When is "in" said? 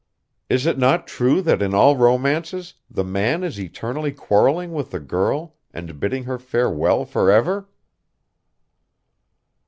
1.61-1.75